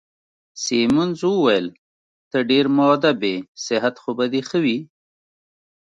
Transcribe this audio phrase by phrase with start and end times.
[0.63, 1.67] سیمونز وویل:
[2.29, 4.77] ته ډېر مودب يې، صحت خو به دي ښه وي؟